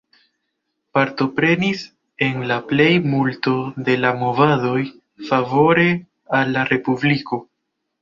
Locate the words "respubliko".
6.75-7.45